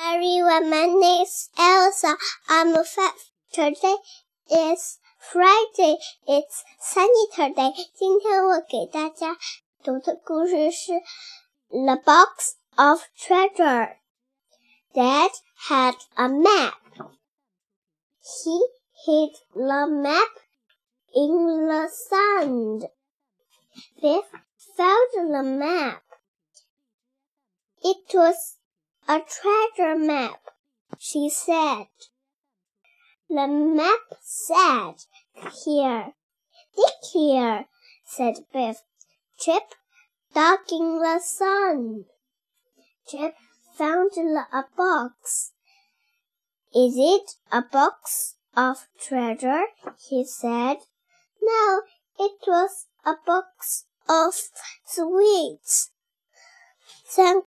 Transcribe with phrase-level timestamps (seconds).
[0.00, 0.70] everyone.
[0.70, 2.16] My name is Elsa.
[2.48, 3.12] I'm a five.
[3.52, 3.96] Today
[4.48, 5.96] is Friday.
[6.26, 7.72] It's sunny Saturday.
[7.94, 9.36] 今天我给大家
[9.82, 10.92] 读的故事是
[11.70, 13.56] 《The Box of Treasure》。
[14.94, 15.30] Dad
[15.68, 16.74] had a map.
[18.22, 18.60] He
[19.04, 20.30] hid the map
[21.12, 22.88] in the sand.
[24.00, 24.26] Biff
[24.76, 26.02] found the map.
[27.82, 28.57] It was
[29.08, 30.40] a treasure map,
[30.98, 31.86] she said.
[33.30, 34.96] The map said,
[35.64, 36.12] Here.
[36.76, 37.66] Dig here,
[38.04, 38.82] said Biff.
[39.38, 39.74] Chip
[40.34, 42.04] dug in the sun.
[43.06, 43.34] Chip
[43.76, 45.52] found a box.
[46.74, 49.64] Is it a box of treasure?
[50.08, 50.76] he said.
[51.42, 51.82] No,
[52.18, 54.34] it was a box of
[54.84, 55.90] sweets.
[57.10, 57.36] Thank